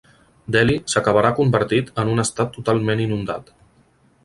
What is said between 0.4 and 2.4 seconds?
Delhi s'acabarà convertit en un